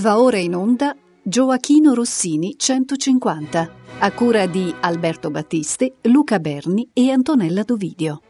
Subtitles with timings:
[0.00, 7.10] Va ora in onda Gioachino Rossini 150, a cura di Alberto Battisti, Luca Berni e
[7.10, 8.22] Antonella Dovidio.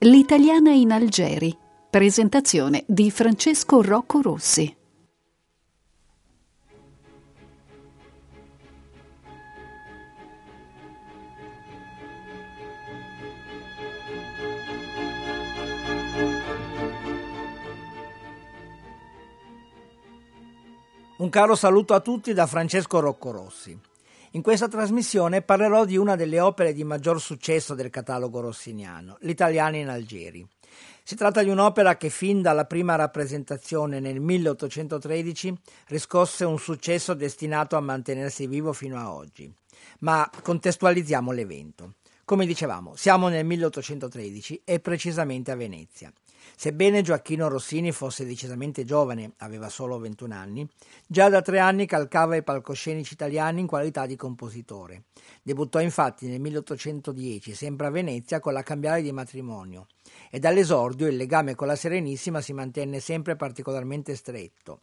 [0.00, 1.56] L'italiana in Algeri.
[1.88, 4.76] Presentazione di Francesco Rocco Rossi.
[21.18, 23.74] Un caro saluto a tutti da Francesco Rocco Rossi.
[24.32, 29.76] In questa trasmissione parlerò di una delle opere di maggior successo del catalogo rossiniano, L'Italiano
[29.76, 30.46] in Algeri.
[31.02, 37.76] Si tratta di un'opera che fin dalla prima rappresentazione nel 1813 riscosse un successo destinato
[37.76, 39.50] a mantenersi vivo fino a oggi.
[40.00, 41.94] Ma contestualizziamo l'evento.
[42.26, 46.12] Come dicevamo, siamo nel 1813 e precisamente a Venezia.
[46.58, 50.66] Sebbene Gioacchino Rossini fosse decisamente giovane, aveva solo 21 anni,
[51.06, 55.02] già da tre anni calcava i palcoscenici italiani in qualità di compositore.
[55.42, 59.86] Debuttò infatti nel 1810, sempre a Venezia, con la Cambiale di matrimonio
[60.30, 64.80] e dall'esordio il legame con la Serenissima si mantenne sempre particolarmente stretto.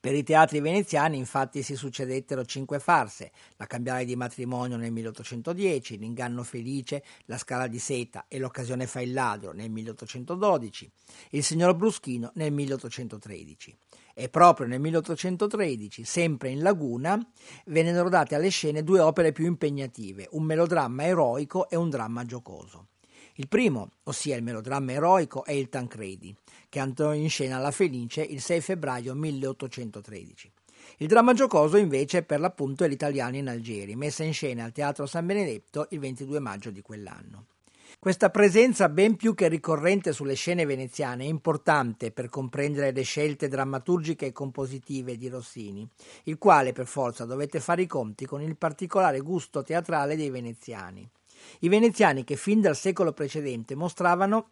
[0.00, 5.98] Per i teatri veneziani infatti si succedettero cinque farse, la cambiale di matrimonio nel 1810,
[5.98, 10.90] l'inganno felice, la scala di seta e l'occasione fa il ladro nel 1812,
[11.30, 13.76] il signor Bruschino nel 1813.
[14.14, 17.24] E proprio nel 1813, sempre in Laguna,
[17.66, 22.88] vennero date alle scene due opere più impegnative, un melodramma eroico e un dramma giocoso.
[23.40, 26.34] Il primo, ossia il melodramma eroico, è il Tancredi,
[26.68, 30.50] che andò in scena alla Fenice il 6 febbraio 1813.
[30.96, 35.06] Il dramma giocoso invece per l'appunto è l'Italiano in Algeri, messa in scena al Teatro
[35.06, 37.44] San Benedetto il 22 maggio di quell'anno.
[38.00, 43.46] Questa presenza ben più che ricorrente sulle scene veneziane è importante per comprendere le scelte
[43.46, 45.88] drammaturgiche e compositive di Rossini,
[46.24, 51.08] il quale per forza dovette fare i conti con il particolare gusto teatrale dei veneziani.
[51.60, 54.50] I veneziani che fin dal secolo precedente mostravano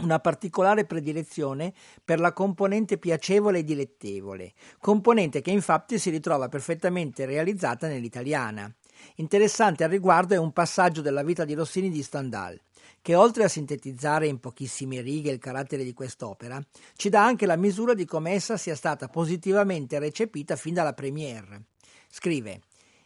[0.00, 1.72] una particolare predilezione
[2.04, 8.72] per la componente piacevole e dilettevole, componente che infatti si ritrova perfettamente realizzata nell'italiana.
[9.16, 12.60] Interessante al riguardo è un passaggio della vita di Rossini di Stendhal,
[13.02, 16.60] che oltre a sintetizzare in pochissime righe il carattere di quest'opera,
[16.94, 21.64] ci dà anche la misura di come essa sia stata positivamente recepita fin dalla premiere.
[22.10, 22.62] Scrive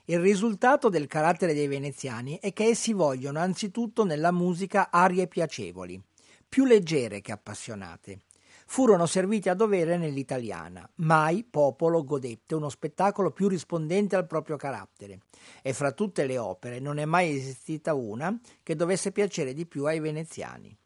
[0.06, 6.02] il risultato del carattere dei veneziani è che essi vogliono anzitutto nella musica arie piacevoli,
[6.48, 8.22] più leggere che appassionate.
[8.66, 10.88] Furono serviti a dovere nell'italiana.
[10.96, 15.20] Mai popolo godette uno spettacolo più rispondente al proprio carattere.
[15.62, 19.84] E fra tutte le opere non è mai esistita una che dovesse piacere di più
[19.84, 20.76] ai veneziani.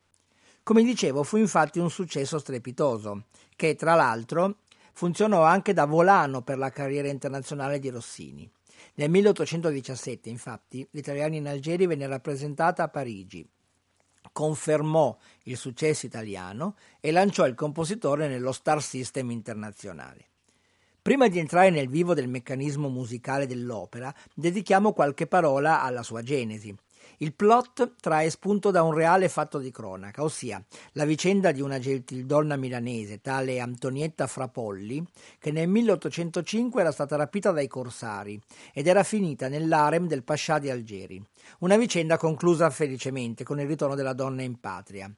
[0.62, 4.56] Come dicevo, fu infatti un successo strepitoso, che tra l'altro
[4.92, 8.50] funzionò anche da volano per la carriera internazionale di Rossini.
[8.98, 13.46] Nel 1817, infatti, l'Italiano in Algeri venne rappresentata a Parigi,
[14.32, 15.14] confermò
[15.44, 20.28] il successo italiano e lanciò il compositore nello Star System internazionale.
[21.02, 26.74] Prima di entrare nel vivo del meccanismo musicale dell'opera, dedichiamo qualche parola alla sua genesi.
[27.18, 30.62] Il plot trae spunto da un reale fatto di cronaca, ossia
[30.92, 35.02] la vicenda di una gentildonna milanese, tale Antonietta Frapolli,
[35.38, 38.38] che nel 1805 era stata rapita dai corsari
[38.74, 41.22] ed era finita nell'arem del Pascià di Algeri.
[41.60, 45.10] Una vicenda conclusa felicemente con il ritorno della donna in patria.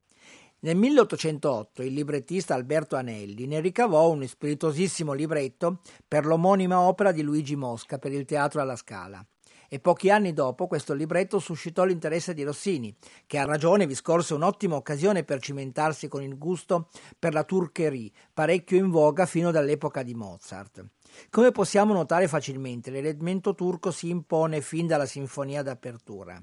[0.61, 7.23] Nel 1808 il librettista Alberto Anelli ne ricavò un spiritosissimo libretto per l'omonima opera di
[7.23, 9.25] Luigi Mosca per il teatro alla Scala
[9.69, 12.95] e pochi anni dopo questo libretto suscitò l'interesse di Rossini,
[13.27, 18.11] che a ragione vi scorse un'ottima occasione per cimentarsi con il gusto per la turcherie,
[18.33, 20.85] parecchio in voga fino dall'epoca di Mozart.
[21.31, 26.43] Come possiamo notare facilmente, l'elemento turco si impone fin dalla sinfonia d'apertura.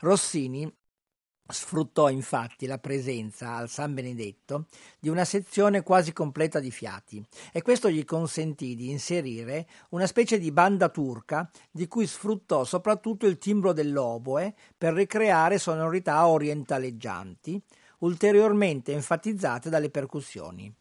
[0.00, 0.72] Rossini
[1.46, 4.68] Sfruttò infatti la presenza al San Benedetto
[4.98, 10.38] di una sezione quasi completa di fiati e questo gli consentì di inserire una specie
[10.38, 17.60] di banda turca di cui sfruttò soprattutto il timbro dell'oboe per ricreare sonorità orientaleggianti,
[17.98, 20.74] ulteriormente enfatizzate dalle percussioni.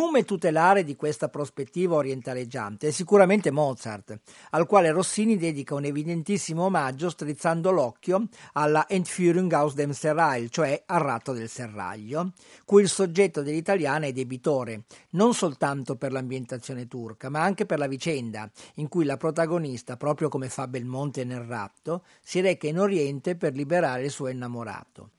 [0.00, 4.18] Nome tutelare di questa prospettiva orientaleggiante è sicuramente Mozart,
[4.52, 10.84] al quale Rossini dedica un evidentissimo omaggio strizzando l'occhio alla Entführung aus dem Serrail, cioè
[10.86, 12.32] al ratto del serraglio,
[12.64, 17.86] cui il soggetto dell'italiana è debitore, non soltanto per l'ambientazione turca, ma anche per la
[17.86, 23.36] vicenda in cui la protagonista, proprio come fa Belmonte nel ratto, si reca in Oriente
[23.36, 25.10] per liberare il suo innamorato.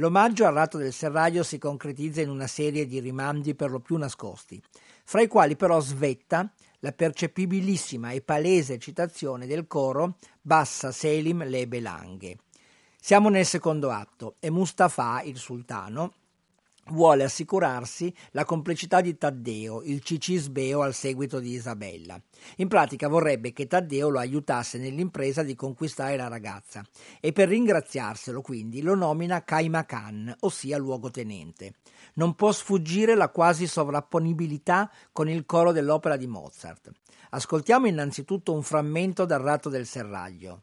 [0.00, 3.96] L'omaggio al ratto del serraglio si concretizza in una serie di rimandi per lo più
[3.96, 4.62] nascosti,
[5.02, 6.48] fra i quali però svetta
[6.80, 12.38] la percepibilissima e palese citazione del coro Bassa Selim le Belanghe.
[13.00, 16.12] Siamo nel secondo atto e Mustafa, il sultano,
[16.90, 22.20] vuole assicurarsi la complicità di Taddeo, il cicisbeo al seguito di Isabella.
[22.56, 26.84] In pratica vorrebbe che Taddeo lo aiutasse nell'impresa di conquistare la ragazza
[27.20, 31.74] e per ringraziarselo quindi lo nomina Kaimakan, ossia luogotenente.
[32.14, 36.90] Non può sfuggire la quasi sovrapponibilità con il coro dell'opera di Mozart.
[37.30, 40.62] Ascoltiamo innanzitutto un frammento dal ratto del serraglio.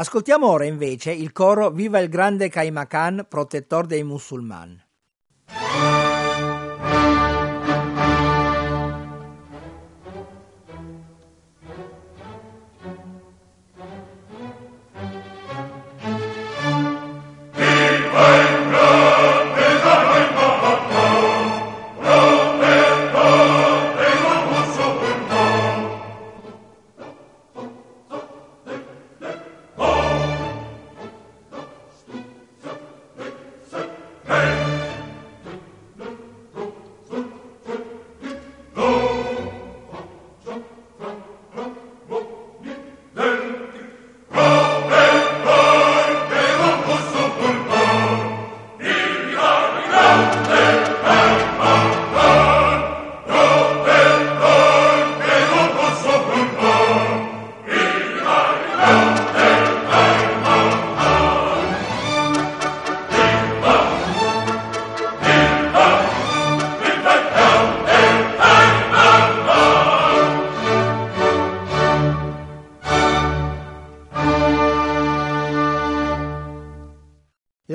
[0.00, 4.82] Ascoltiamo ora invece il coro Viva il grande Kaimakan, protettor dei musulmani.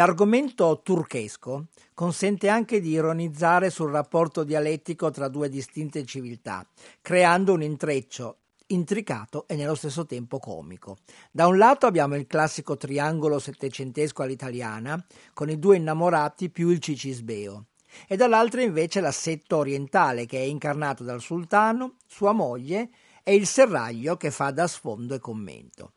[0.05, 6.63] L'argomento turchesco consente anche di ironizzare sul rapporto dialettico tra due distinte civiltà,
[7.01, 10.97] creando un intreccio intricato e nello stesso tempo comico.
[11.31, 16.77] Da un lato abbiamo il classico triangolo settecentesco all'italiana, con i due innamorati più il
[16.77, 17.65] cicisbeo,
[18.07, 22.91] e dall'altro invece l'assetto orientale che è incarnato dal sultano, sua moglie
[23.23, 25.93] e il serraglio che fa da sfondo e commento.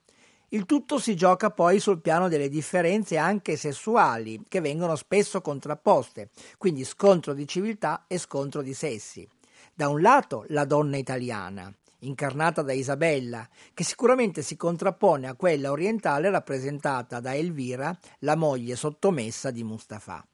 [0.51, 6.31] Il tutto si gioca poi sul piano delle differenze anche sessuali, che vengono spesso contrapposte,
[6.57, 9.29] quindi scontro di civiltà e scontro di sessi.
[9.75, 15.71] Da un lato la donna italiana, incarnata da Isabella, che sicuramente si contrappone a quella
[15.71, 20.27] orientale rappresentata da Elvira, la moglie sottomessa di Mustafa.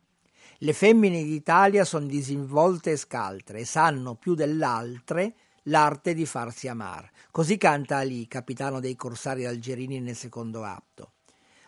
[0.59, 7.09] Le femmine d'Italia sono disinvolte e scaltre sanno più dell'altre l'arte di farsi amar.
[7.30, 11.12] Così canta Ali, capitano dei corsari algerini nel secondo atto.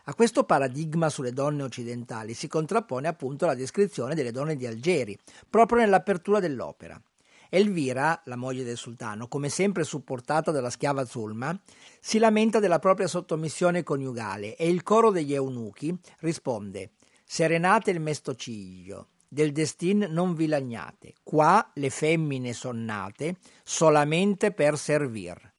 [0.05, 5.19] A questo paradigma sulle donne occidentali si contrappone appunto la descrizione delle donne di Algeri,
[5.51, 7.01] proprio nell'apertura dell'opera.
[7.49, 11.59] Elvira, la moglie del sultano, come sempre supportata dalla schiava Zulma,
[12.01, 16.91] si lamenta della propria sottomissione coniugale e il coro degli eunuchi risponde
[17.25, 24.79] Serenate il mestociglio, del destin non vi lagnate, qua le femmine son nate solamente per
[24.79, 25.55] servir.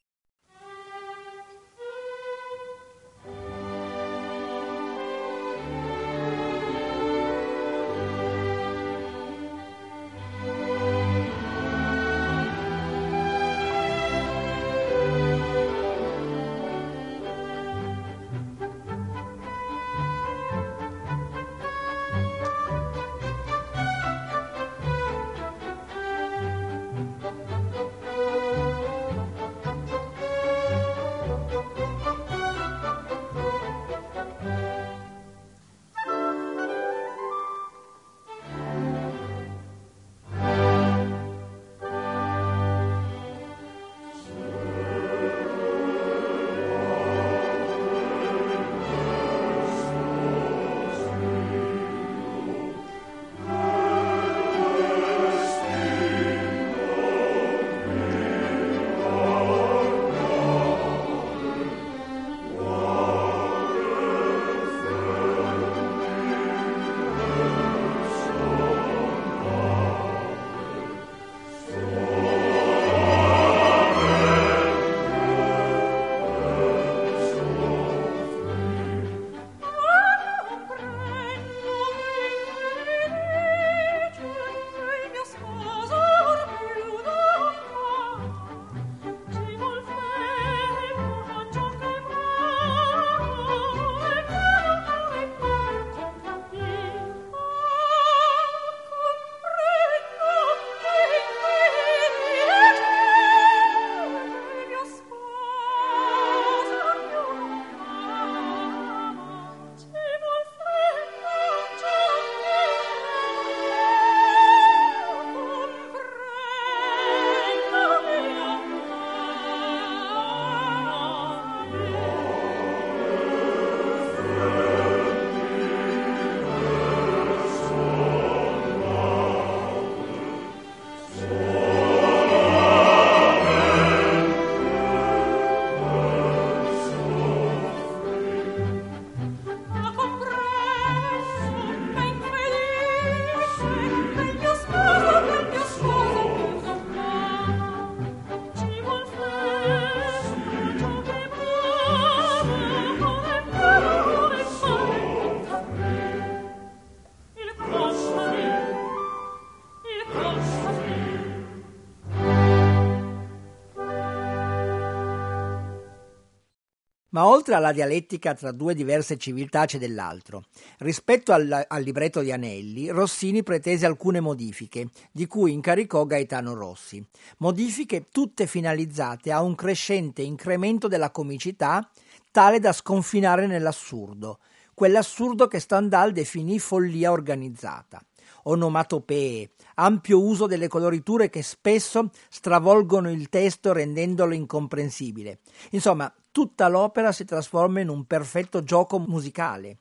[167.18, 170.44] Ma oltre alla dialettica tra due diverse civiltà c'è dell'altro.
[170.78, 177.04] Rispetto al, al, libretto di Anelli, Rossini pretese alcune modifiche, di cui incaricò Gaetano Rossi.
[177.38, 181.90] Modifiche tutte finalizzate a un crescente incremento della comicità,
[182.30, 184.38] tale da sconfinare nell'assurdo,
[184.76, 188.00] quell'assurdo che Stendhal definì follia organizzata
[188.50, 195.40] onomatopee, ampio uso delle coloriture che spesso stravolgono il testo rendendolo incomprensibile.
[195.72, 199.80] Insomma, tutta l'opera si trasforma in un perfetto gioco musicale.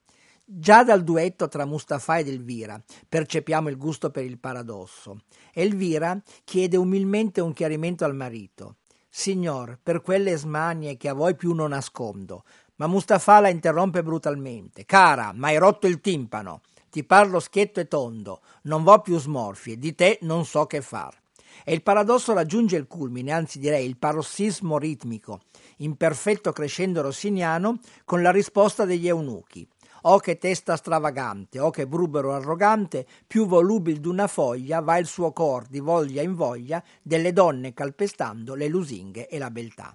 [0.48, 5.22] Già dal duetto tra Mustafa ed Elvira percepiamo il gusto per il paradosso.
[5.52, 8.76] Elvira chiede umilmente un chiarimento al marito.
[9.08, 12.44] Signor, per quelle smanie che a voi più non nascondo.
[12.76, 14.84] Ma Mustafa la interrompe brutalmente.
[14.84, 16.60] Cara, ma hai rotto il timpano.
[16.96, 21.14] Ti parlo schietto e tondo, non vo più smorfie, di te non so che far.
[21.62, 25.42] E il paradosso raggiunge il culmine, anzi direi il parossismo ritmico,
[25.80, 29.68] in perfetto crescendo rossiniano, con la risposta degli eunuchi.
[30.04, 35.32] Oh che testa stravagante, oh che brubero arrogante, più volubil d'una foglia va il suo
[35.32, 39.94] cor di voglia in voglia delle donne calpestando le lusinghe e la beltà.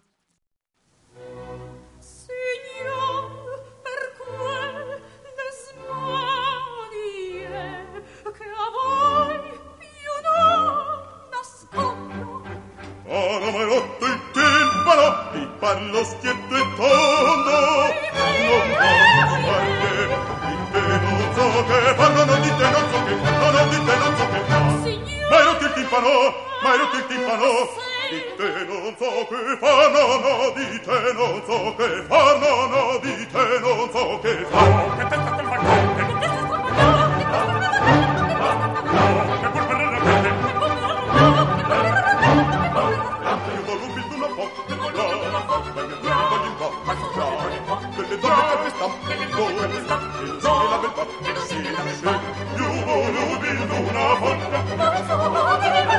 [15.61, 17.59] parlo schietto e tondo
[18.49, 20.01] non posso farle
[20.41, 23.79] di te non so che parlo non di te non so che parlo non di
[23.85, 24.59] te non so che fa
[25.29, 27.51] ma ero il timpano ma ero il timpano
[28.09, 30.05] di te non so che fa no.
[30.21, 36.20] No di te non so che fa no no di te non so che fa
[48.89, 49.15] che
[49.67, 49.97] testa
[55.17, 55.90] quel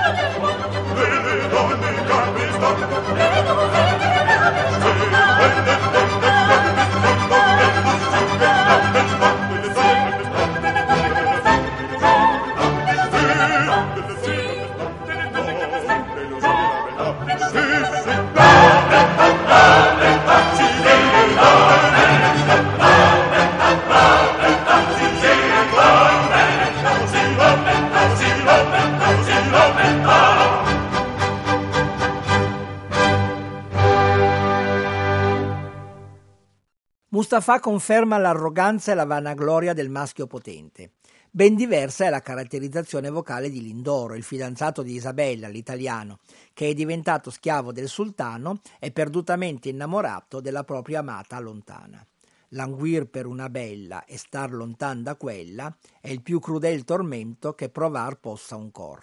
[37.43, 40.93] Mustafa conferma l'arroganza e la vanagloria del maschio potente.
[41.29, 46.21] Ben diversa è la caratterizzazione vocale di Lindoro, il fidanzato di Isabella, l'italiano,
[46.55, 52.07] che è diventato schiavo del sultano e perdutamente innamorato della propria amata lontana.
[52.51, 57.71] Languir per una bella e star lontan da quella è il più crudel tormento che
[57.71, 59.03] provar possa un cor.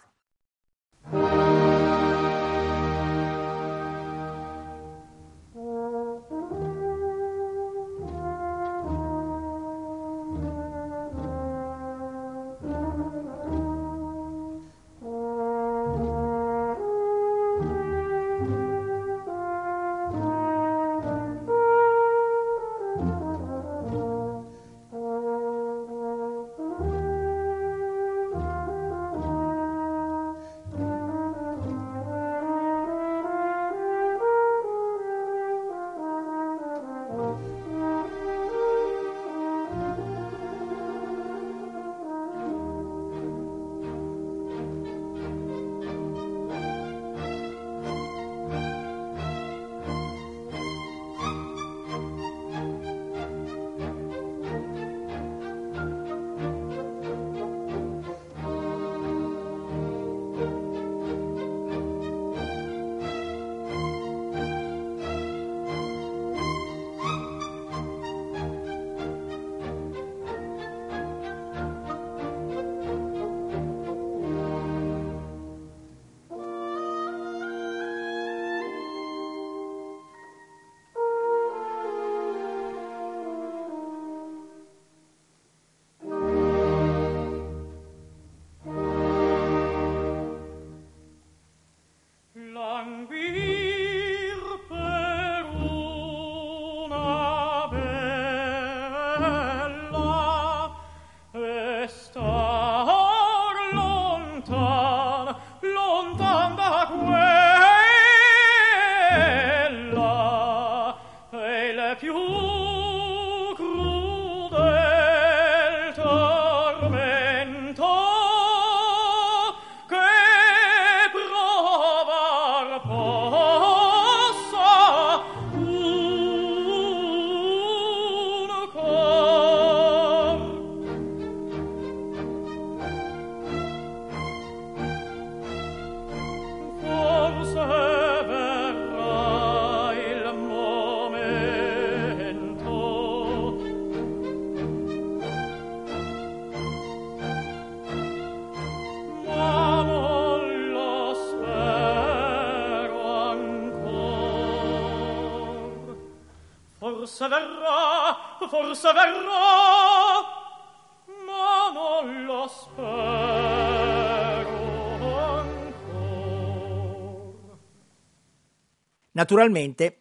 [169.19, 169.97] Naturalmente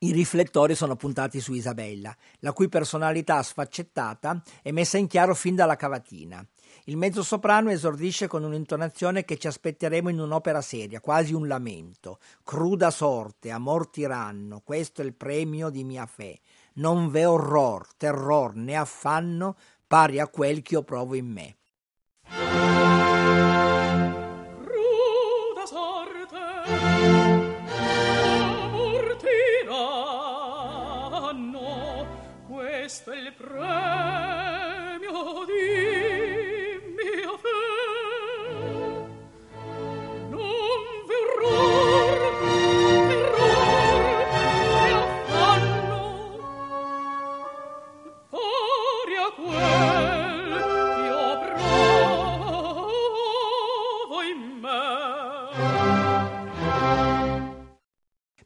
[0.00, 5.54] i riflettori sono puntati su Isabella, la cui personalità sfaccettata è messa in chiaro fin
[5.54, 6.44] dalla cavatina.
[6.86, 12.18] Il mezzosoprano esordisce con un'intonazione che ci aspetteremo in un'opera seria, quasi un lamento.
[12.42, 16.40] Cruda sorte, amor tiranno, questo è il premio di mia fe.
[16.74, 19.54] Non v'è orror, terror né affanno
[19.86, 22.71] pari a quel che io provo in me.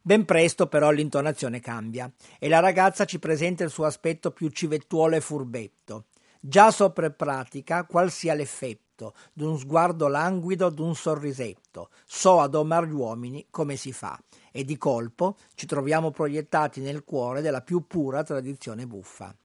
[0.07, 5.17] Ben presto però l'intonazione cambia e la ragazza ci presenta il suo aspetto più civettuolo
[5.17, 6.05] e furbetto.
[6.39, 11.89] Già sopra pratica qual sia l'effetto d'un sguardo languido, d'un sorrisetto.
[12.05, 14.17] So a domar gli uomini come si fa.
[14.53, 19.35] E di colpo ci troviamo proiettati nel cuore della più pura tradizione buffa.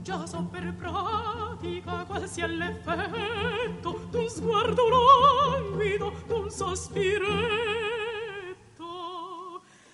[0.00, 7.99] Già so per pratica qual sia l'effetto d'un sguardo languido, d'un sospiro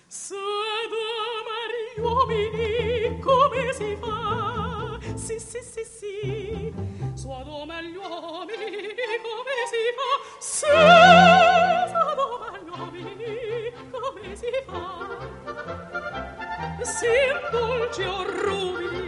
[0.09, 4.97] Sedem agli uomini come si fa?
[5.15, 6.73] Sì, sì, sì, sì.
[7.13, 10.11] Sedem agli uomini come si fa?
[10.39, 14.85] Sì, sedem agli uomini come si fa?
[16.83, 17.15] Sì,
[17.51, 19.06] dolce o rubini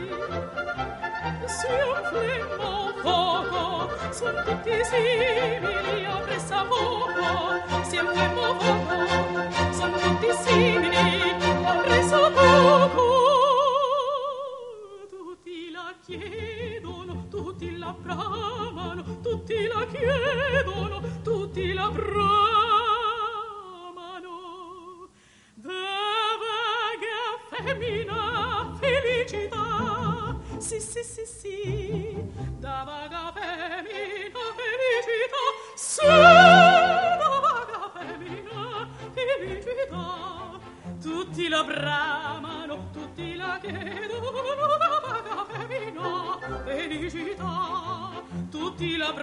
[1.50, 6.18] si un flemmo fuoco son tutti simili a
[11.86, 13.19] pressa fuoco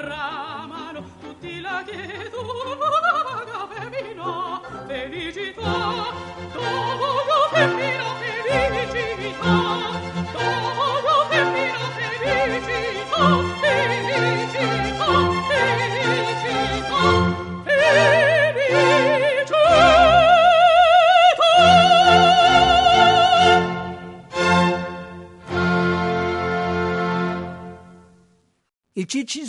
[0.08, 0.35] tutti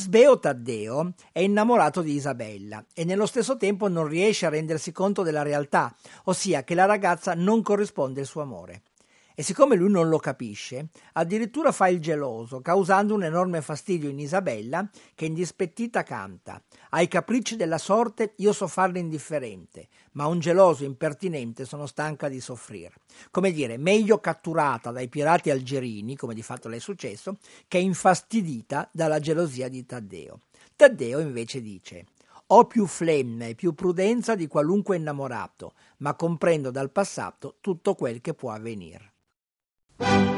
[0.07, 5.21] Cicisbeo Taddeo è innamorato di Isabella e nello stesso tempo non riesce a rendersi conto
[5.21, 5.93] della realtà,
[6.25, 8.83] ossia che la ragazza non corrisponde al suo amore.
[9.39, 14.17] E siccome lui non lo capisce, addirittura fa il geloso, causando un enorme fastidio in
[14.17, 20.85] Isabella, che indispettita canta: Ai capricci della sorte io so farle indifferente, ma un geloso
[20.85, 22.95] impertinente sono stanca di soffrire.
[23.29, 28.89] Come dire, meglio catturata dai pirati algerini, come di fatto le è successo, che infastidita
[28.91, 30.39] dalla gelosia di Taddeo.
[30.75, 32.05] Taddeo invece dice:
[32.47, 38.19] ho più flemme e più prudenza di qualunque innamorato, ma comprendo dal passato tutto quel
[38.19, 39.11] che può avvenire.
[39.99, 40.36] Ai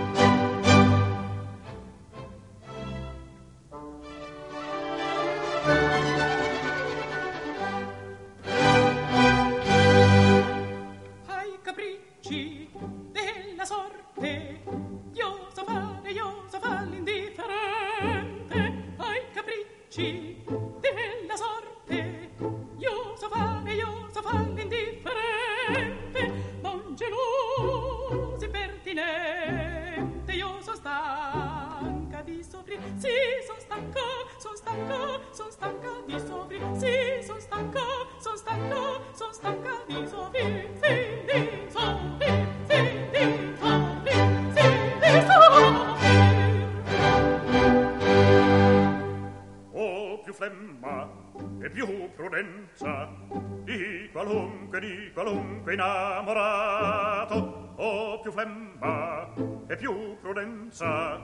[55.70, 59.28] qualunque innamorato o più flemma
[59.68, 61.22] e più prudenza.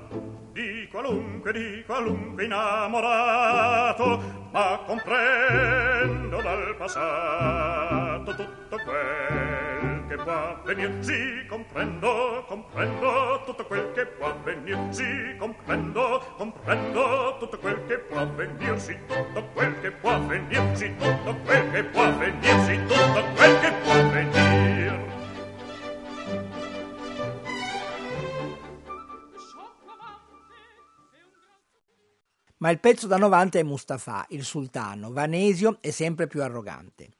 [0.51, 11.03] Di qualunque, di qualunque innamorato, ma comprendo dal passato tutto quel che può avvenir.
[11.03, 14.77] Sì, comprendo, comprendo tutto quel che può avvenir.
[14.89, 18.79] Sì, comprendo, comprendo tutto quel che può avvenir.
[18.79, 20.75] Sì, tutto quel che può avvenir.
[20.75, 22.59] Sì, tutto quel che può avvenir.
[22.65, 25.03] Sì, tutto quel che può avvenir.
[32.57, 37.14] Ma il pezzo da 90 è Mustafa, il sultano, vanesio e sempre più arrogante.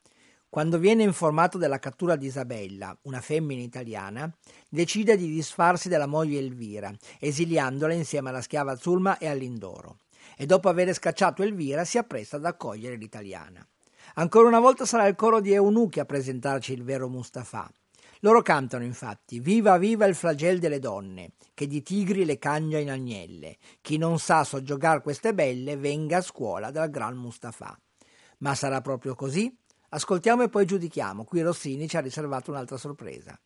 [0.56, 4.34] Quando viene informato della cattura di Isabella, una femmina italiana,
[4.70, 6.90] decide di disfarsi della moglie Elvira,
[7.20, 9.98] esiliandola insieme alla schiava Zulma e all'Indoro.
[10.34, 13.62] E dopo aver scacciato Elvira si appresta ad accogliere l'italiana.
[14.14, 17.70] Ancora una volta sarà il coro di eunuchi a presentarci il vero Mustafa.
[18.20, 22.90] Loro cantano infatti Viva viva il flagel delle donne, che di tigri le cagna in
[22.90, 23.58] agnelle.
[23.82, 27.78] Chi non sa soggiogar queste belle, venga a scuola dal gran Mustafa.
[28.38, 29.54] Ma sarà proprio così?
[29.90, 31.24] Ascoltiamo e poi giudichiamo.
[31.24, 33.38] Qui Rossini ci ha riservato un'altra sorpresa.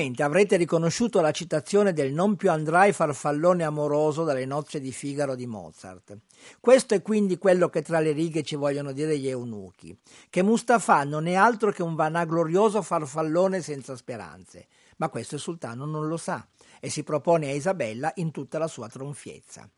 [0.00, 5.34] Sicuramente avrete riconosciuto la citazione del non più andrai farfallone amoroso dalle nozze di Figaro
[5.34, 6.16] di Mozart.
[6.58, 9.94] Questo è quindi quello che tra le righe ci vogliono dire gli eunuchi,
[10.30, 15.84] che Mustafa non è altro che un vanaglorioso farfallone senza speranze, ma questo il sultano
[15.84, 16.48] non lo sa
[16.80, 19.68] e si propone a Isabella in tutta la sua tronfiezza.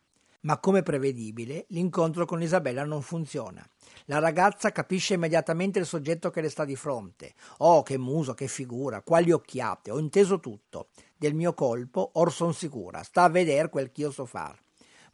[0.43, 3.69] Ma come prevedibile, l'incontro con Isabella non funziona.
[4.07, 7.35] La ragazza capisce immediatamente il soggetto che le sta di fronte.
[7.59, 10.88] Oh, che muso, che figura, quali occhiate, ho inteso tutto.
[11.17, 14.59] Del mio colpo, or son sicura, sta a vedere quel ch'io so far.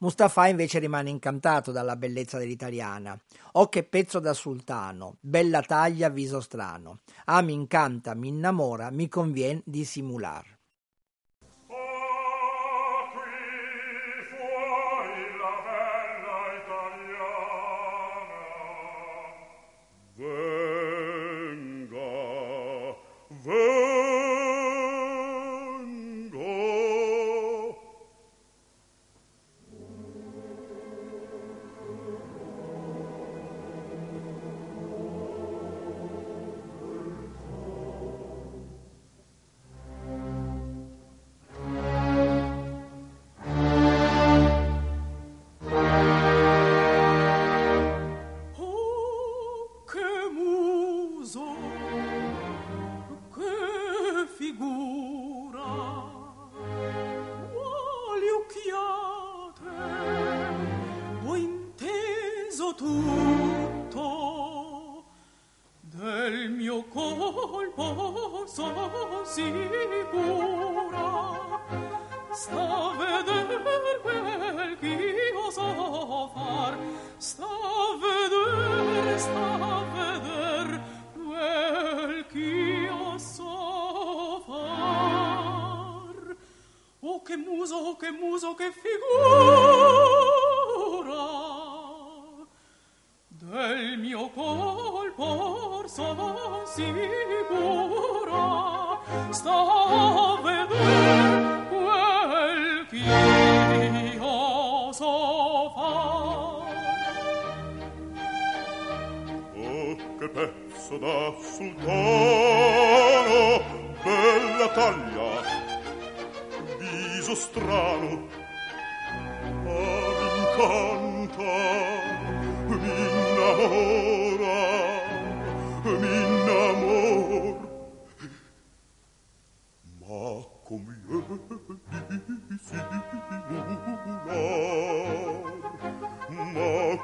[0.01, 3.19] Mustafa invece rimane incantato dalla bellezza dell'italiana.
[3.53, 7.01] Oh che pezzo da sultano, bella taglia, viso strano.
[7.25, 9.85] Ah, mi incanta, mi innamora, mi convien di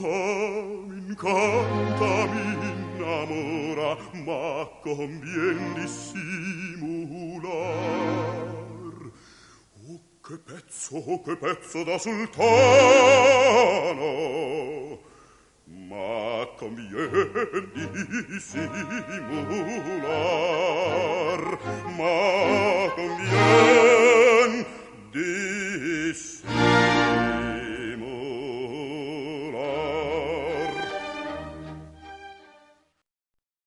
[0.00, 3.90] Ah, m'incanta, m'innamora,
[4.24, 7.48] ma convien dissimular.
[9.86, 12.48] Oh, che pezzo, oh, che pezzo da sultano!
[16.68, 17.70] Ma convien
[18.28, 18.58] dissimular,
[21.96, 24.66] ma convien
[25.10, 26.68] dissimular.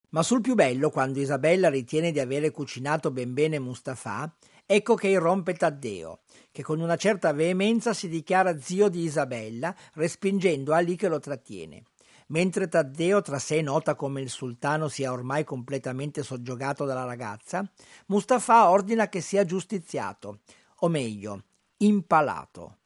[0.09, 4.31] Ma sul più bello, quando Isabella ritiene di avere cucinato ben bene Mustafa,
[4.65, 6.19] ecco che irrompe Taddeo,
[6.51, 11.83] che con una certa veemenza si dichiara zio di Isabella, respingendo Ali che lo trattiene.
[12.31, 17.69] Mentre Taddeo tra sé nota come il sultano sia ormai completamente soggiogato dalla ragazza,
[18.07, 20.39] Mustafa ordina che sia giustiziato,
[20.77, 21.43] o meglio,
[21.77, 22.77] impalato.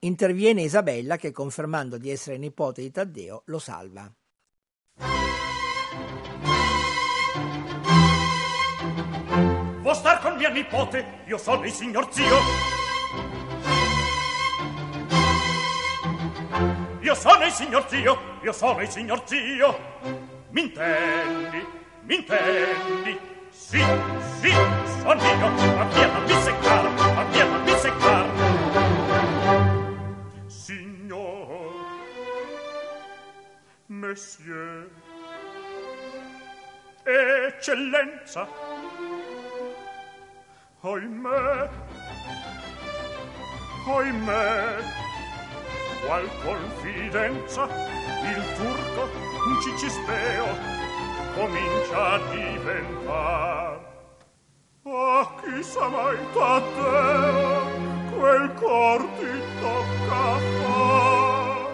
[0.00, 4.12] Interviene Isabella che, confermando di essere nipote di Taddeo, lo salva.
[9.80, 11.22] Vuoi star con mia nipote?
[11.28, 12.71] Io sono il signor zio.
[17.02, 19.76] Io sono il signor zio, io sono il signor zio.
[20.50, 21.66] Mi intendi,
[22.02, 23.18] mi intendi?
[23.50, 23.84] Sì,
[24.40, 24.50] sì,
[25.00, 25.48] sono io.
[25.76, 28.30] Ma via non mi seccare, ma via non mi seccare.
[30.46, 31.72] Signor,
[33.86, 34.88] Monsieur,
[37.02, 38.46] Eccellenza,
[40.82, 41.68] Oimè,
[43.88, 45.10] oimè,
[46.04, 49.08] qual confidenza il turco
[49.46, 50.46] un cicispeo
[51.34, 53.80] comincia a diventar.
[54.84, 57.62] Ah, chissà mai Taddeo,
[58.18, 61.70] quel cor ti tocca far.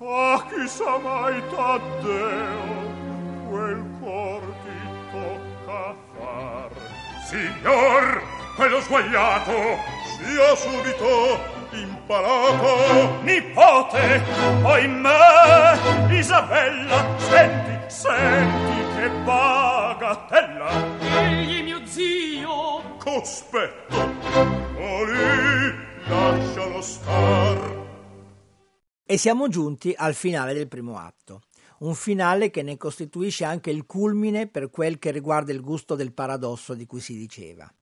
[0.00, 2.66] Ah, chissà mai Taddeo,
[3.48, 4.78] quel cor ti
[5.12, 6.70] tocca far.
[7.28, 8.22] Signor,
[8.56, 9.78] quello sguagliato
[10.18, 13.22] Sia subito impalato.
[13.22, 14.22] Nipote,
[14.62, 20.70] oimè, Isabella, senti, senti che bagatella.
[21.00, 25.74] egli mio zio Cospetto, oh lì,
[26.06, 27.86] lascialo star.
[29.06, 31.42] E siamo giunti al finale del primo atto.
[31.78, 36.12] Un finale che ne costituisce anche il culmine per quel che riguarda il gusto del
[36.12, 37.72] paradosso di cui si diceva.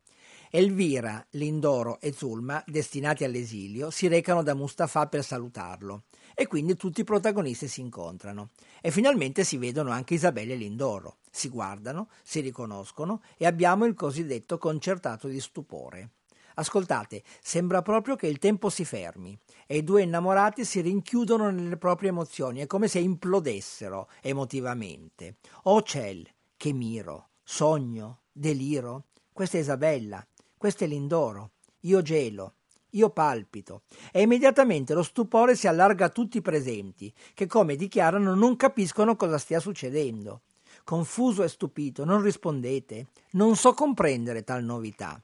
[0.51, 7.01] Elvira, Lindoro e Zulma, destinati all'esilio, si recano da Mustafa per salutarlo e quindi tutti
[7.01, 11.17] i protagonisti si incontrano e finalmente si vedono anche Isabella e Lindoro.
[11.31, 16.11] Si guardano, si riconoscono e abbiamo il cosiddetto concertato di stupore.
[16.59, 21.77] Ascoltate, sembra proprio che il tempo si fermi e i due innamorati si rinchiudono nelle
[21.77, 25.37] proprie emozioni, è come se implodessero emotivamente.
[25.65, 26.27] Oh ciel,
[26.57, 29.05] che miro, sogno, deliro.
[29.33, 30.27] Questa è Isabella,
[30.67, 31.51] questa è Lindoro.
[31.83, 32.55] Io gelo,
[32.91, 33.83] io palpito.
[34.11, 39.15] E immediatamente lo stupore si allarga a tutti i presenti, che come dichiarano non capiscono
[39.15, 40.41] cosa stia succedendo.
[40.83, 43.07] Confuso e stupito, non rispondete.
[43.33, 45.23] Non so comprendere tal novità.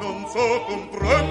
[0.00, 1.27] non so comprendere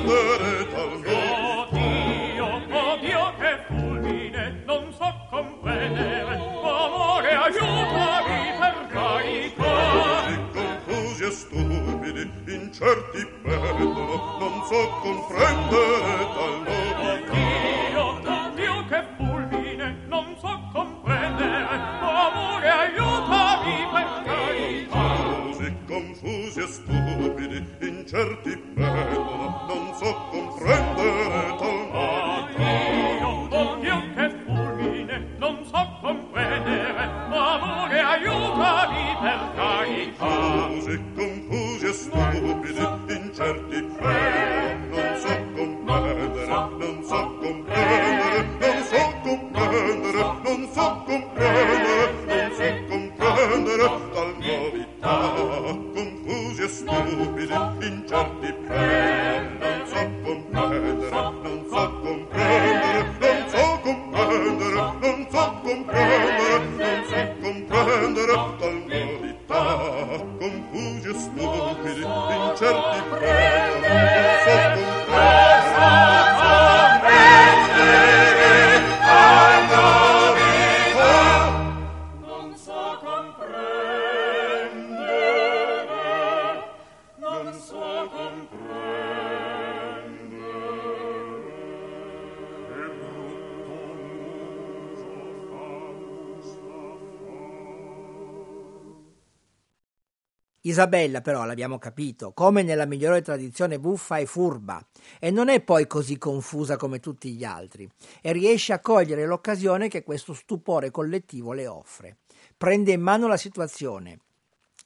[100.67, 104.85] Isabella però, l'abbiamo capito, come nella migliore tradizione buffa è furba
[105.17, 107.89] e non è poi così confusa come tutti gli altri
[108.21, 112.17] e riesce a cogliere l'occasione che questo stupore collettivo le offre.
[112.57, 114.19] Prende in mano la situazione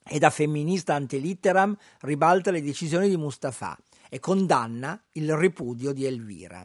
[0.08, 3.76] e da femminista antelitteram ribalta le decisioni di Mustafa
[4.08, 6.64] e condanna il ripudio di Elvira.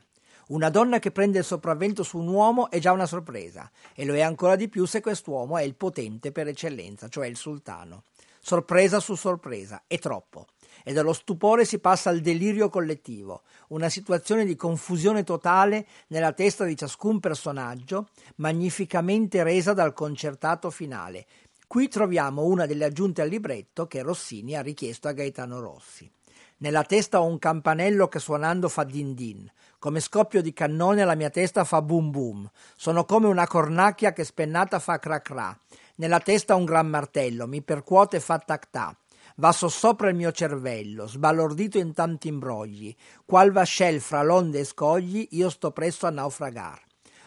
[0.48, 4.14] Una donna che prende il sopravvento su un uomo è già una sorpresa e lo
[4.14, 8.02] è ancora di più se quest'uomo è il potente per eccellenza, cioè il sultano
[8.46, 10.46] sorpresa su sorpresa, è troppo.
[10.84, 16.62] E dallo stupore si passa al delirio collettivo, una situazione di confusione totale nella testa
[16.62, 21.26] di ciascun personaggio, magnificamente resa dal concertato finale.
[21.66, 26.08] Qui troviamo una delle aggiunte al libretto che Rossini ha richiesto a Gaetano Rossi.
[26.58, 29.50] Nella testa ho un campanello che suonando fa din din.
[29.80, 32.50] Come scoppio di cannone la mia testa fa boom boom.
[32.76, 35.58] Sono come una cornacchia che spennata fa cra cra.
[35.96, 38.96] Nella testa un gran martello, mi percuote fa tac tac.
[39.36, 42.94] Va sossopra il mio cervello, sbalordito in tanti imbrogli.
[43.24, 46.80] Qual vascel fra l'onde e scogli, io sto presto a naufragar.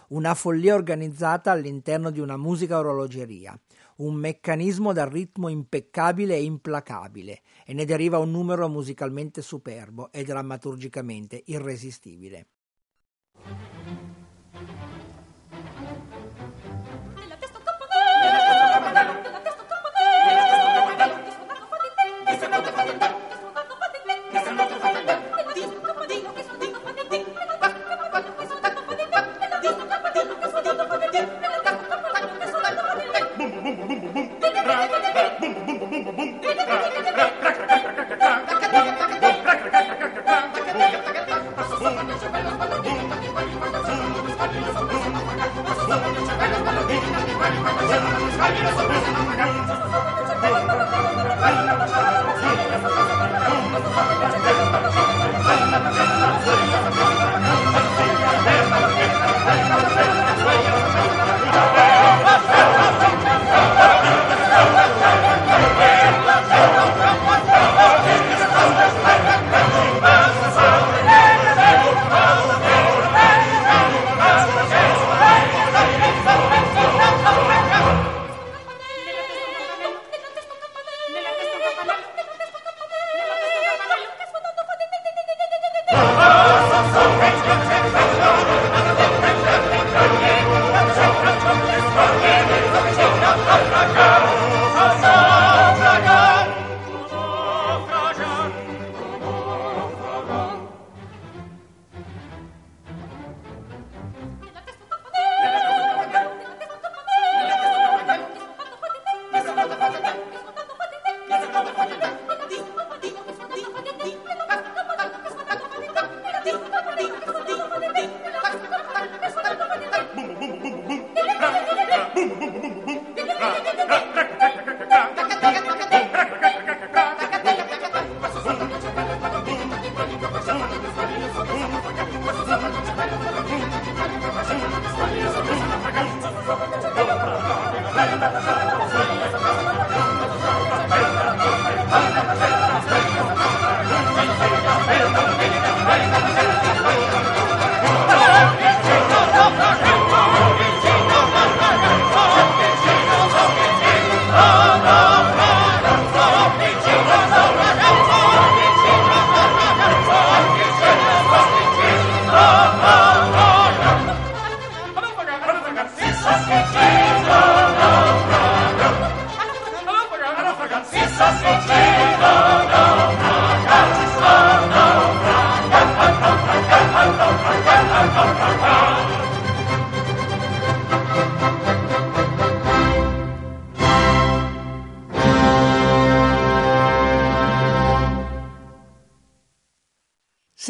[0.10, 3.60] Una follia organizzata all'interno di una musica orologeria
[4.00, 10.24] un meccanismo dal ritmo impeccabile e implacabile, e ne deriva un numero musicalmente superbo e
[10.24, 12.48] drammaturgicamente irresistibile.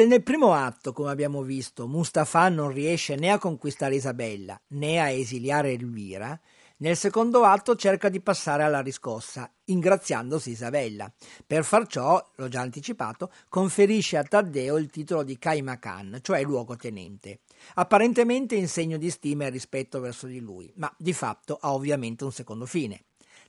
[0.09, 5.11] Nel primo atto, come abbiamo visto, Mustafa non riesce né a conquistare Isabella né a
[5.11, 6.37] esiliare Elvira,
[6.77, 11.13] nel secondo atto cerca di passare alla riscossa, ingraziandosi Isabella.
[11.45, 17.41] Per far ciò, l'ho già anticipato, conferisce a Taddeo il titolo di Kaimakan, cioè luogotenente,
[17.75, 22.23] apparentemente in segno di stima e rispetto verso di lui, ma di fatto ha ovviamente
[22.23, 23.03] un secondo fine.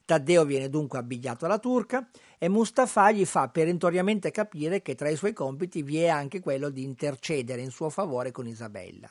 [0.05, 2.07] Taddeo viene dunque abbigliato alla turca
[2.43, 6.71] e Mustafa gli fa perentoriamente capire che tra i suoi compiti vi è anche quello
[6.71, 9.11] di intercedere in suo favore con Isabella.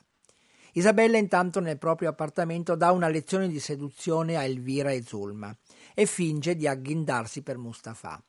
[0.73, 5.55] Isabella intanto nel proprio appartamento dà una lezione di seduzione a Elvira e Zulma
[5.93, 8.19] e finge di agghindarsi per Mustafa.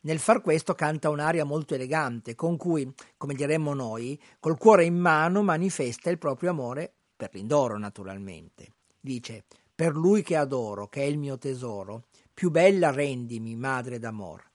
[0.00, 4.96] Nel far questo canta un'aria molto elegante con cui, come diremmo noi, col cuore in
[4.96, 8.72] mano manifesta il proprio amore per l'Indoro naturalmente.
[8.98, 9.44] Dice
[9.74, 12.06] per lui che adoro, che è il mio tesoro,
[12.38, 14.48] più bella rendimi, madre d'amor.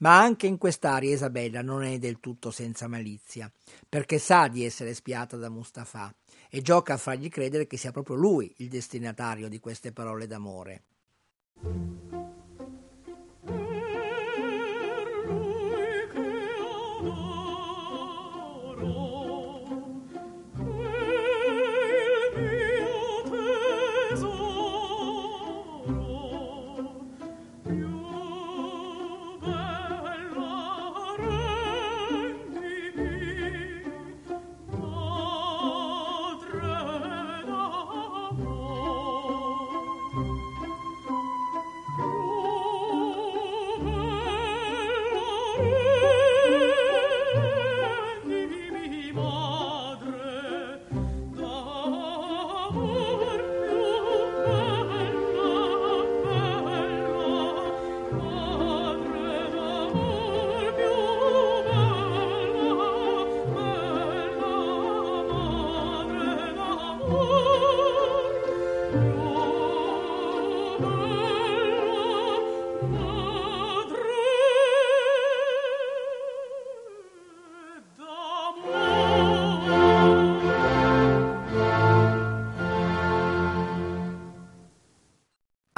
[0.00, 3.50] Ma anche in quest'aria Isabella non è del tutto senza malizia,
[3.88, 6.14] perché sa di essere spiata da Mustafa
[6.50, 10.82] e gioca a fargli credere che sia proprio lui il destinatario di queste parole d'amore.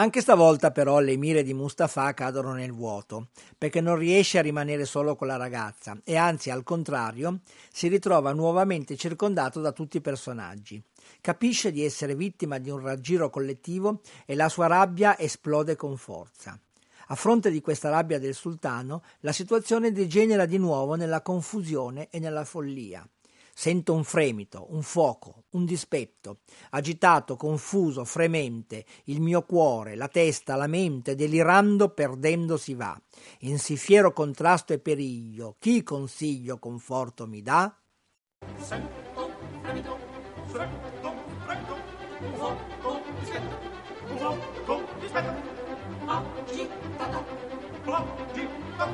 [0.05, 4.85] Anche stavolta però le mire di Mustafa cadono nel vuoto, perché non riesce a rimanere
[4.85, 7.41] solo con la ragazza e anzi al contrario
[7.73, 10.83] si ritrova nuovamente circondato da tutti i personaggi.
[11.23, 16.61] Capisce di essere vittima di un raggiro collettivo e la sua rabbia esplode con forza.
[17.07, 22.19] A fronte di questa rabbia del sultano, la situazione degenera di nuovo nella confusione e
[22.19, 23.09] nella follia.
[23.57, 26.41] Sento un fremito, un fuoco, un dispetto.
[26.71, 33.01] Agitato, confuso, fremente, il mio cuore, la testa, la mente, delirando, perdendo si va.
[33.41, 37.73] In sì fiero contrasto e periglio, chi consiglio, conforto mi dà?
[38.57, 39.99] Sento un fremito,
[40.37, 41.77] un fremito,
[42.19, 43.57] un fuoco, dispetto,
[44.09, 45.33] un fuoco, dispetto.
[46.07, 47.25] Agitata,
[48.19, 48.85] agitata,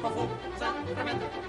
[0.00, 1.45] confusa, fremente, confusa,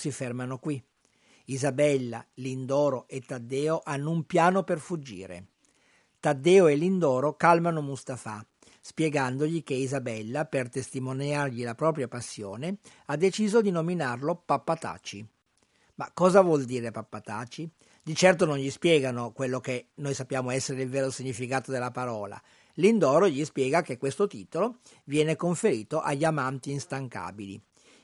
[0.00, 0.82] si fermano qui.
[1.44, 5.48] Isabella, Lindoro e Taddeo hanno un piano per fuggire.
[6.18, 8.44] Taddeo e Lindoro calmano Mustafa,
[8.80, 15.26] spiegandogli che Isabella, per testimoniargli la propria passione, ha deciso di nominarlo Pappataci.
[15.96, 17.70] Ma cosa vuol dire Pappataci?
[18.02, 22.40] Di certo non gli spiegano quello che noi sappiamo essere il vero significato della parola.
[22.74, 27.60] Lindoro gli spiega che questo titolo viene conferito agli amanti instancabili.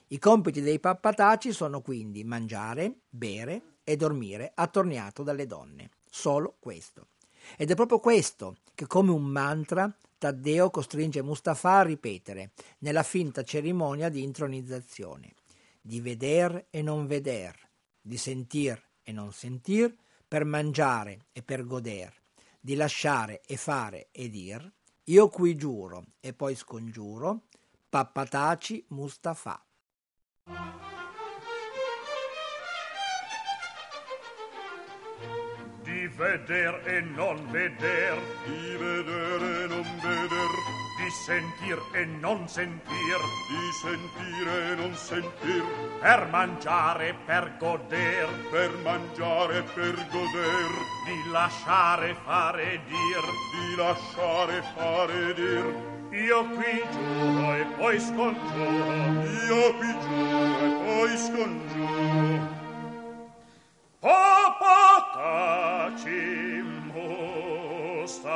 [0.09, 5.91] I compiti dei pappataci sono quindi mangiare, bere e dormire attorniato dalle donne.
[6.09, 7.09] Solo questo.
[7.57, 13.43] Ed è proprio questo che, come un mantra, Taddeo costringe Mustafa a ripetere nella finta
[13.43, 15.35] cerimonia di intronizzazione.
[15.81, 17.59] Di veder e non veder,
[18.01, 19.93] di sentir e non sentir,
[20.29, 22.13] per mangiare e per goder,
[22.61, 24.73] di lasciare e fare e dir,
[25.05, 27.43] io qui giuro e poi scongiuro,
[27.89, 29.61] pappataci Mustafa.
[35.87, 40.53] Di veder e non veder, di vedere e non veder,
[40.99, 43.19] di sentir e non sentir,
[43.49, 45.65] di sentire e non sentir,
[46.01, 50.71] per mangiare e per goder, per mangiare e per goder,
[51.07, 53.23] di lasciare fare e dir,
[53.55, 55.96] di lasciare fare e dir.
[56.17, 62.49] Io qui giuro e poi scongiuro, io qui giuro e poi scongiuro.
[64.01, 64.77] Popo
[65.12, 66.62] taci
[66.95, 68.35] Mustafo,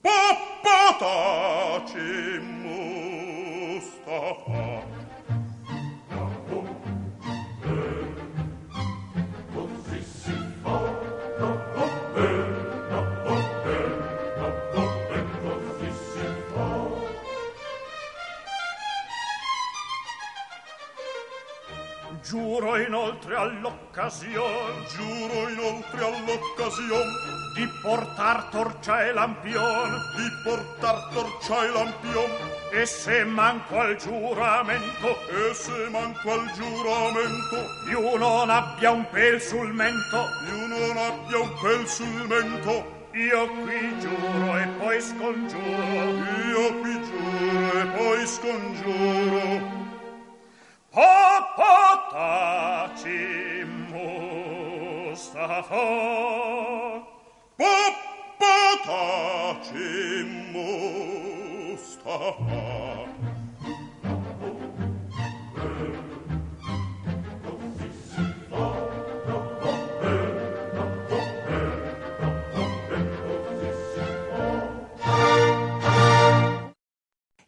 [0.00, 2.38] popo taci
[22.58, 27.12] Giuro inoltre all'occasione, giuro inoltre all'occasione
[27.54, 32.30] di portar torcia e lampion, di portar torcia e lampion,
[32.72, 39.40] e se manco al giuramento, e se manco al giuramento, io non abbia un pel
[39.40, 46.02] sul mento, io non abbia un pel sul mento, io qui giuro e poi scongiuro,
[46.48, 49.87] io qui giuro e poi scongiuro.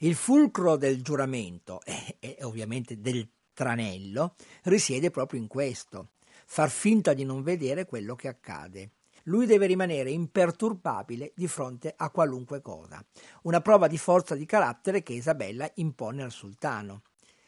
[0.03, 3.29] Il fulcro del giuramento e, e, ovviamente del
[3.61, 6.13] tranello risiede proprio in questo,
[6.47, 8.93] far finta di non vedere quello che accade.
[9.25, 13.05] Lui deve rimanere imperturbabile di fronte a qualunque cosa,
[13.43, 17.03] una prova di forza di carattere che Isabella impone al sultano.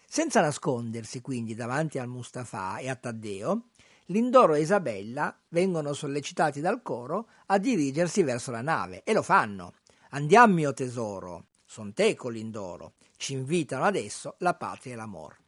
[0.07, 3.69] Senza nascondersi quindi davanti al Mustafa e a Taddeo,
[4.07, 9.77] Lindoro e Isabella vengono sollecitati dal coro a dirigersi verso la nave e lo fanno.
[10.11, 15.42] Andiamo, mio tesoro, son te con Lindoro, ci invitano adesso la patria e l'amor.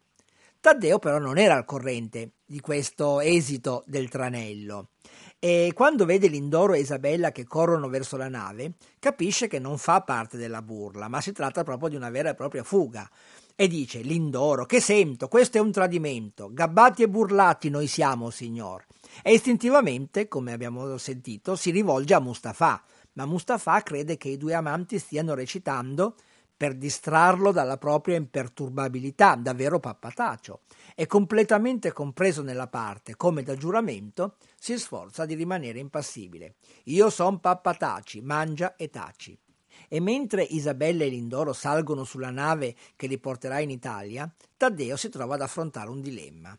[0.64, 4.92] Taddeo però non era al corrente di questo esito del tranello
[5.38, 10.00] e quando vede Lindoro e Isabella che corrono verso la nave, capisce che non fa
[10.00, 13.06] parte della burla, ma si tratta proprio di una vera e propria fuga.
[13.54, 16.48] E dice: Lindoro, che sento, questo è un tradimento.
[16.50, 18.86] Gabbati e burlati noi siamo, signor.
[19.22, 24.54] E istintivamente, come abbiamo sentito, si rivolge a Mustafa, ma Mustafa crede che i due
[24.54, 26.14] amanti stiano recitando
[26.56, 30.60] per distrarlo dalla propria imperturbabilità, davvero pappataccio,
[30.94, 36.54] e completamente compreso nella parte, come da giuramento, si sforza di rimanere impassibile.
[36.84, 39.36] Io son pappataci, mangia e taci.
[39.88, 45.08] E mentre Isabella e Lindoro salgono sulla nave che li porterà in Italia, Taddeo si
[45.08, 46.56] trova ad affrontare un dilemma.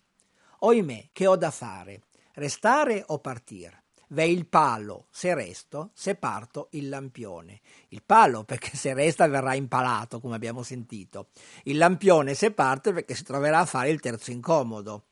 [0.60, 2.02] Oimè, che ho da fare?
[2.34, 3.85] Restare o partire?
[4.10, 7.62] V'è il palo, se resto, se parto il lampione.
[7.90, 11.30] Il palo perché se resta verrà impalato, come abbiamo sentito.
[11.64, 15.06] Il lampione se parte perché si troverà a fare il terzo incomodo.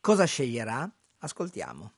[0.00, 0.90] Cosa sceglierà?
[1.18, 1.92] Ascoltiamo.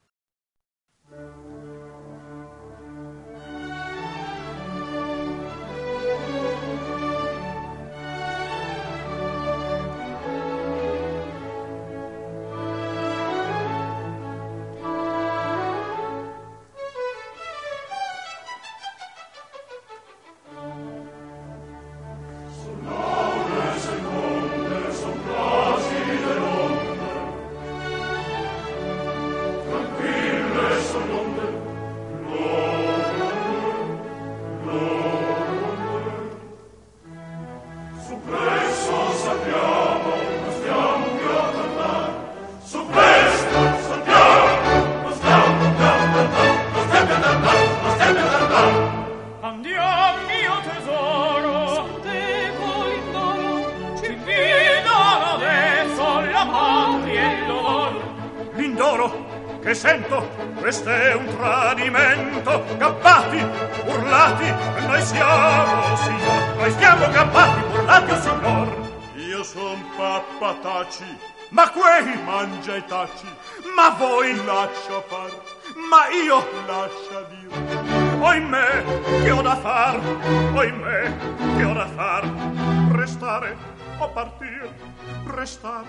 [85.41, 85.85] Restar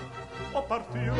[0.53, 1.11] o partir?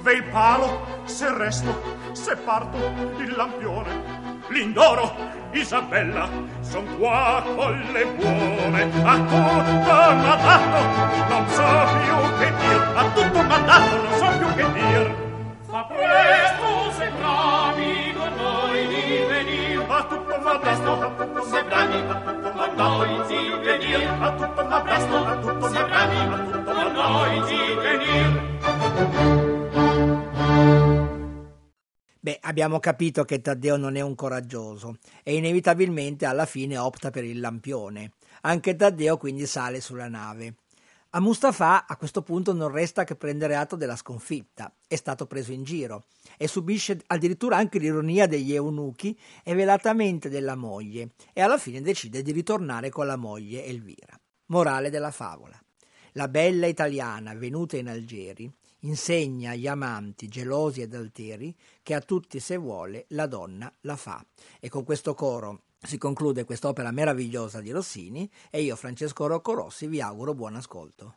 [0.00, 1.68] Vei palo, se resto,
[2.14, 2.78] se parto,
[3.18, 3.90] il lampione.
[4.48, 5.12] Lindoro,
[5.52, 6.30] Isabella,
[6.62, 8.82] son qua con le buone.
[9.04, 10.80] A tutto m'ha dato,
[11.28, 11.68] non so
[12.00, 12.80] più che dir.
[12.96, 15.14] A tutto m'ha dato, non so più che dir.
[15.68, 17.87] Fa presto, se bravi
[20.08, 20.90] tutto m'ha Presto,
[21.50, 21.98] se bravi
[22.56, 24.08] con noi di venir.
[24.08, 27.02] a tutto m'ha Presto, se bravi dato, a tutto m'ha con dato.
[27.02, 28.28] noi di venir.
[32.20, 37.24] Beh, abbiamo capito che Taddeo non è un coraggioso e inevitabilmente alla fine opta per
[37.24, 38.12] il lampione.
[38.42, 40.54] Anche Taddeo quindi sale sulla nave.
[41.12, 44.70] A Mustafa a questo punto non resta che prendere atto della sconfitta.
[44.86, 46.04] È stato preso in giro
[46.36, 52.20] e subisce addirittura anche l'ironia degli eunuchi e velatamente della moglie e alla fine decide
[52.20, 54.20] di ritornare con la moglie Elvira.
[54.48, 55.58] Morale della favola.
[56.12, 62.38] La bella italiana venuta in Algeri insegna agli amanti gelosi ed alteri che a tutti
[62.38, 64.22] se vuole la donna la fa.
[64.60, 69.86] E con questo coro si conclude quest'opera meravigliosa di Rossini e io, Francesco Rocco Rossi,
[69.86, 71.14] vi auguro buon ascolto.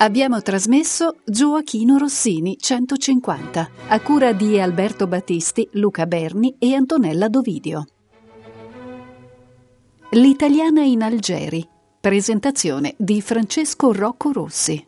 [0.00, 7.84] Abbiamo trasmesso Gioachino Rossini 150 a cura di Alberto Battisti, Luca Berni e Antonella Dovidio.
[10.10, 11.66] L'italiana in Algeri.
[11.98, 14.87] Presentazione di Francesco Rocco Rossi.